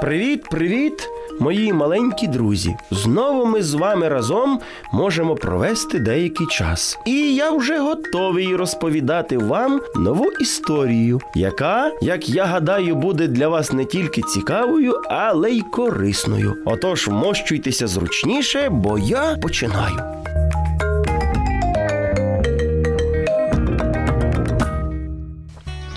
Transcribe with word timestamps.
Привіт, 0.00 0.44
привіт, 0.50 1.08
мої 1.40 1.72
маленькі 1.72 2.26
друзі. 2.26 2.76
Знову 2.90 3.46
ми 3.46 3.62
з 3.62 3.74
вами 3.74 4.08
разом 4.08 4.60
можемо 4.92 5.34
провести 5.34 5.98
деякий 5.98 6.46
час. 6.46 6.98
І 7.06 7.34
я 7.34 7.50
вже 7.50 7.78
готовий 7.78 8.56
розповідати 8.56 9.38
вам 9.38 9.80
нову 9.96 10.32
історію, 10.40 11.20
яка, 11.34 11.92
як 12.02 12.28
я 12.28 12.44
гадаю, 12.44 12.94
буде 12.94 13.28
для 13.28 13.48
вас 13.48 13.72
не 13.72 13.84
тільки 13.84 14.22
цікавою, 14.22 15.00
але 15.10 15.50
й 15.50 15.60
корисною. 15.60 16.56
Отож, 16.64 17.08
вмощуйтеся 17.08 17.86
зручніше, 17.86 18.68
бо 18.70 18.98
я 18.98 19.36
починаю. 19.42 20.25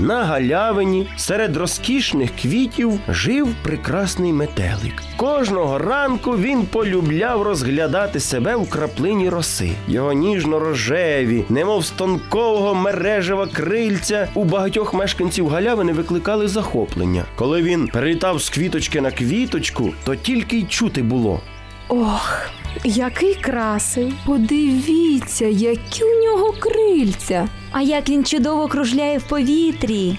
На 0.00 0.24
галявині 0.24 1.08
серед 1.16 1.56
розкішних 1.56 2.30
квітів 2.42 3.00
жив 3.08 3.48
прекрасний 3.62 4.32
метелик. 4.32 5.02
Кожного 5.16 5.78
ранку 5.78 6.30
він 6.30 6.62
полюбляв 6.62 7.42
розглядати 7.42 8.20
себе 8.20 8.56
в 8.56 8.70
краплині 8.70 9.28
роси. 9.28 9.70
Його 9.88 10.12
ніжно-рожеві, 10.12 11.44
немов 11.48 11.84
з 11.84 11.90
тонкового 11.90 12.74
мережева 12.74 13.46
крильця 13.46 14.28
у 14.34 14.44
багатьох 14.44 14.94
мешканців 14.94 15.48
галявини 15.48 15.92
викликали 15.92 16.48
захоплення. 16.48 17.24
Коли 17.36 17.62
він 17.62 17.88
перелітав 17.88 18.42
з 18.42 18.50
квіточки 18.50 19.00
на 19.00 19.10
квіточку, 19.10 19.92
то 20.04 20.16
тільки 20.16 20.56
й 20.56 20.64
чути 20.64 21.02
було. 21.02 21.40
Ох, 21.88 22.42
який 22.84 23.34
красень! 23.34 24.14
Подивіться, 24.26 25.46
які 25.46 26.04
у 26.04 26.24
нього 26.24 26.52
крильця. 26.52 26.79
А 27.72 27.82
як 27.82 28.08
він 28.08 28.24
чудово 28.24 28.68
кружляє 28.68 29.18
в 29.18 29.22
повітрі. 29.22 30.18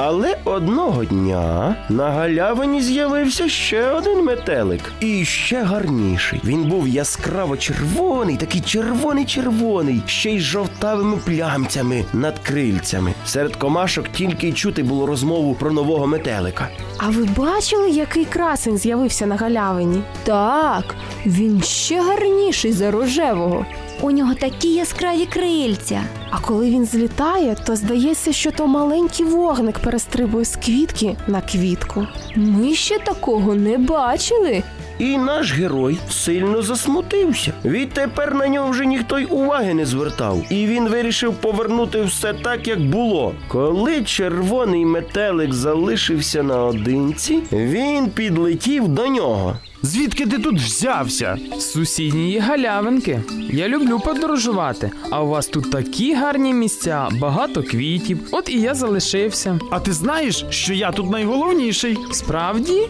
Але 0.00 0.38
одного 0.44 1.04
дня 1.04 1.76
на 1.88 2.10
галявині 2.10 2.82
з'явився 2.82 3.48
ще 3.48 3.90
один 3.90 4.24
метелик. 4.24 4.92
І 5.00 5.24
ще 5.24 5.62
гарніший. 5.62 6.40
Він 6.44 6.64
був 6.64 6.88
яскраво 6.88 7.56
червоний, 7.56 8.36
такий 8.36 8.60
червоний-червоний, 8.60 10.02
ще 10.06 10.30
й 10.30 10.38
з 10.38 10.42
жовтавими 10.42 11.16
плямцями 11.16 12.04
над 12.12 12.38
крильцями. 12.38 13.14
Серед 13.26 13.56
комашок 13.56 14.08
тільки 14.08 14.48
й 14.48 14.52
чути 14.52 14.82
було 14.82 15.06
розмову 15.06 15.54
про 15.54 15.72
нового 15.72 16.06
метелика. 16.06 16.68
А 16.98 17.08
ви 17.08 17.28
бачили, 17.36 17.90
який 17.90 18.24
красень 18.24 18.78
з'явився 18.78 19.26
на 19.26 19.36
галявині? 19.36 20.02
Так, 20.24 20.94
він 21.26 21.62
ще 21.62 22.02
гарніший 22.02 22.72
за 22.72 22.90
рожевого. 22.90 23.66
У 24.00 24.10
нього 24.10 24.34
такі 24.34 24.68
яскраві 24.74 25.26
крильця. 25.26 26.00
А 26.30 26.38
коли 26.38 26.70
він 26.70 26.84
злітає, 26.84 27.56
то 27.66 27.76
здається, 27.76 28.32
що 28.32 28.50
то 28.50 28.66
маленький 28.66 29.26
вогник 29.26 29.78
перестрибує 29.78 30.44
з 30.44 30.56
квітки 30.56 31.16
на 31.26 31.40
квітку. 31.40 32.06
Ми 32.36 32.74
ще 32.74 32.98
такого 32.98 33.54
не 33.54 33.78
бачили. 33.78 34.62
І 34.98 35.18
наш 35.18 35.52
герой 35.52 35.98
сильно 36.10 36.62
засмутився. 36.62 37.52
Відтепер 37.64 38.34
на 38.34 38.48
нього 38.48 38.70
вже 38.70 38.86
ніхто 38.86 39.18
й 39.18 39.24
уваги 39.30 39.74
не 39.74 39.86
звертав, 39.86 40.42
і 40.50 40.66
він 40.66 40.88
вирішив 40.88 41.34
повернути 41.34 42.02
все 42.02 42.34
так, 42.34 42.68
як 42.68 42.80
було. 42.80 43.34
Коли 43.48 44.02
червоний 44.02 44.84
метелик 44.84 45.54
залишився 45.54 46.42
наодинці, 46.42 47.38
він 47.52 48.10
підлетів 48.10 48.88
до 48.88 49.06
нього. 49.06 49.56
Звідки 49.82 50.26
ти 50.26 50.38
тут 50.38 50.60
взявся? 50.60 51.38
З 51.58 51.70
сусідньої 51.70 52.38
галявинки. 52.38 53.20
Я 53.50 53.68
люблю 53.68 54.00
подорожувати, 54.04 54.90
а 55.10 55.22
у 55.22 55.28
вас 55.28 55.46
тут 55.46 55.70
такі 55.70 56.14
гарні 56.14 56.54
місця, 56.54 57.08
багато 57.20 57.62
квітів. 57.62 58.18
От 58.32 58.48
і 58.48 58.60
я 58.60 58.74
залишився. 58.74 59.58
А 59.70 59.80
ти 59.80 59.92
знаєш, 59.92 60.44
що 60.50 60.74
я 60.74 60.92
тут 60.92 61.10
найголовніший? 61.10 61.98
Справді? 62.12 62.88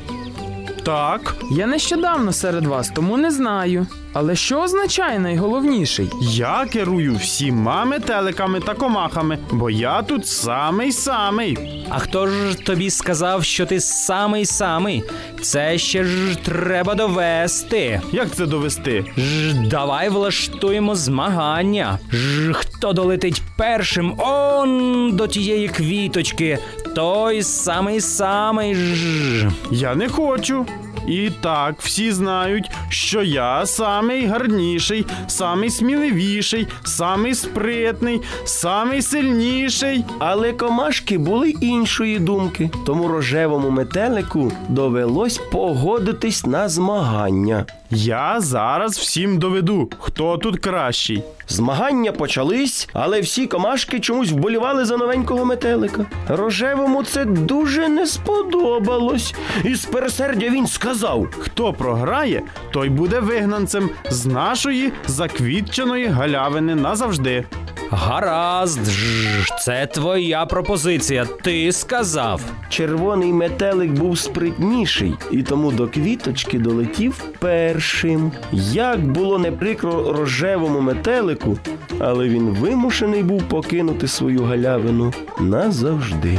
Так, 0.89 1.35
Я 1.51 1.67
нещодавно 1.67 2.33
серед 2.33 2.67
вас, 2.67 2.89
тому 2.95 3.17
не 3.17 3.31
знаю. 3.31 3.87
Але 4.13 4.37
що 4.37 4.61
означає 4.61 5.19
найголовніший? 5.19 6.11
я 6.21 6.67
керую 6.73 7.17
всіма 7.17 7.85
метеликами 7.85 8.61
та 8.61 8.75
комахами, 8.75 9.39
бо 9.53 9.71
я 9.71 10.03
тут 10.03 10.27
самий 10.27 10.93
самий. 10.93 11.59
А 11.91 11.99
хто 11.99 12.27
ж 12.27 12.59
тобі 12.59 12.91
сказав, 12.91 13.45
що 13.45 13.67
ти 13.67 13.81
самий 13.81 14.47
самий? 14.47 15.03
Це 15.41 15.79
ще 15.79 16.05
ж 16.05 16.39
треба 16.45 16.95
довести. 16.95 18.01
Як 18.13 18.31
це 18.31 18.47
довести? 18.47 19.05
Ж 19.17 19.55
давай 19.71 20.09
влаштуємо 20.09 20.95
змагання. 20.95 21.99
Ж 22.13 22.53
хто 22.53 22.93
долетить 22.93 23.43
першим 23.59 24.15
он 24.21 25.11
до 25.17 25.27
тієї 25.27 25.69
квіточки, 25.69 26.59
той 26.95 27.43
самий 27.43 28.01
самий 28.01 28.75
ж. 28.75 29.51
Я 29.71 29.95
не 29.95 30.09
хочу. 30.09 30.67
І 31.09 31.31
так 31.41 31.75
всі 31.79 32.13
знають, 32.13 32.71
що 32.89 33.23
я 33.23 33.67
самий 33.67 34.27
гарніший, 34.27 35.07
самий 35.27 35.71
сміливіший, 35.71 36.67
самий 36.85 37.35
спритний, 37.35 38.21
самий 38.45 39.03
сильніший. 39.03 40.05
Але 40.19 40.53
комашки 40.53 41.19
були 41.19 41.51
іншої 41.51 42.19
думки, 42.19 42.71
тому 42.87 43.09
рожевому 43.09 43.71
метелику 43.71 44.53
довелось 44.69 45.41
погодитись 45.53 46.47
на 46.47 46.69
змагання. 46.69 47.67
Я 47.91 48.41
зараз 48.41 48.99
всім 48.99 49.39
доведу, 49.39 49.91
хто 49.99 50.39
тут 50.39 50.59
кращий. 50.59 51.23
Змагання 51.49 52.13
почались, 52.13 52.89
але 52.93 53.21
всі 53.21 53.47
комашки 53.47 54.01
чомусь 54.01 54.31
вболівали 54.33 54.85
за 54.85 54.97
новенького 54.97 55.45
метелика. 55.45 56.07
Рожевому 56.29 57.05
це 57.05 57.25
дуже 57.25 57.89
не 57.89 58.07
сподобалось. 58.07 59.35
І 59.65 59.75
з 59.75 59.85
пересердя 59.85 60.49
він 60.49 60.67
сказав: 60.67 61.27
Хто 61.39 61.73
програє, 61.73 62.43
той 62.71 62.89
буде 62.89 63.21
вигнанцем 63.21 63.91
з 64.11 64.27
нашої 64.27 64.93
заквітченої 65.07 66.07
галявини 66.07 66.75
назавжди. 66.75 67.45
Гаразд, 67.91 68.87
ж 68.87 69.57
це 69.61 69.87
твоя 69.87 70.47
пропозиція. 70.47 71.25
Ти 71.25 71.73
сказав. 71.73 72.41
червоний 72.69 73.33
метелик 73.33 73.91
був 73.91 74.19
спритніший, 74.19 75.15
і 75.31 75.43
тому 75.43 75.73
до 75.73 75.89
квіточки 75.89 76.59
долетів 76.59 77.25
першим. 77.39 78.33
Як 78.73 79.01
було 79.13 79.39
не 79.39 79.53
прикро 79.53 80.13
рожевому 80.13 80.81
метелику, 80.81 81.59
але 81.99 82.29
він 82.29 82.49
вимушений 82.49 83.23
був 83.23 83.43
покинути 83.43 84.09
свою 84.09 84.43
галявину 84.45 85.13
назавжди. 85.41 86.39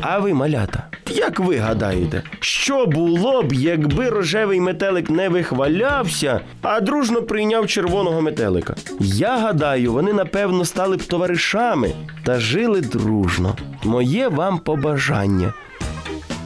А 0.00 0.18
ви, 0.18 0.34
малята, 0.34 0.86
як 1.16 1.40
ви 1.40 1.56
гадаєте, 1.56 2.22
що 2.40 2.86
було 2.86 3.42
б, 3.42 3.52
якби 3.52 4.08
рожевий 4.08 4.60
метелик 4.60 5.10
не 5.10 5.28
вихвалявся, 5.28 6.40
а 6.62 6.80
дружно 6.80 7.22
прийняв 7.22 7.66
червоного 7.66 8.20
метелика? 8.20 8.74
Я 9.00 9.38
гадаю, 9.38 9.92
вони 9.92 10.12
напевно 10.12 10.64
стали 10.64 10.96
б 10.96 11.02
товаришами 11.02 11.90
та 12.24 12.40
жили 12.40 12.80
дружно. 12.80 13.56
Моє 13.84 14.28
вам 14.28 14.58
побажання. 14.58 15.52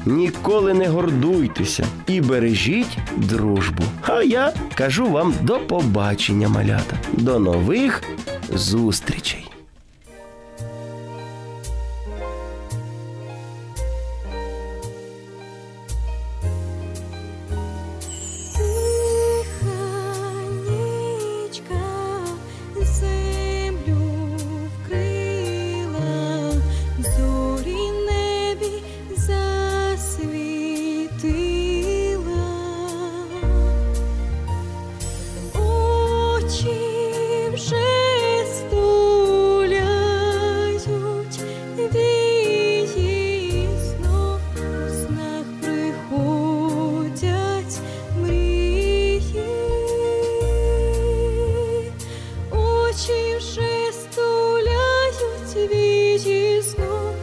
Ніколи 0.06 0.75
не 0.75 0.88
гордуйтеся 0.88 1.86
і 2.06 2.20
бережіть 2.20 2.98
дружбу. 3.16 3.82
А 4.06 4.22
я 4.22 4.53
кажу 4.75 5.06
вам 5.06 5.34
до 5.42 5.59
побачення, 5.59 6.48
малята, 6.48 6.97
до 7.12 7.38
нових 7.38 8.03
зустрічей. 8.53 9.49
Вже 53.36 53.92
стуляють 53.92 55.72
вії 55.72 56.62
знов 56.62 57.15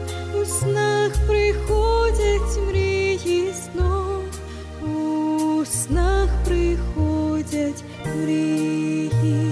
у 0.42 0.46
снах 0.46 1.12
приходять 1.28 2.68
мрії 2.68 3.54
снов, 3.54 4.24
у 4.82 5.66
снах 5.66 6.30
приходять 6.46 7.84
мрії. 8.06 9.47